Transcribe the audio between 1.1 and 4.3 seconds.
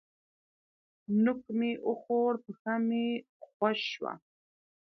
نوک مې وخوړ؛ پښه مې خوږ شوه.